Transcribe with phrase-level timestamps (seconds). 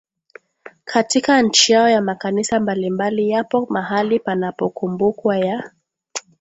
[0.85, 5.71] katika nchi yao Makanisa mbalimbali yapo mahali panapokumbukwa ya